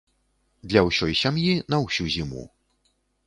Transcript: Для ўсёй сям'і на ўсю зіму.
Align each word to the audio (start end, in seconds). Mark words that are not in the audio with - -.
Для 0.71 0.81
ўсёй 0.87 1.13
сям'і 1.23 1.53
на 1.75 1.81
ўсю 1.85 2.07
зіму. 2.17 2.43